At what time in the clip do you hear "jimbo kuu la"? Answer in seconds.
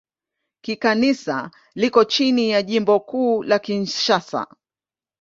2.63-3.59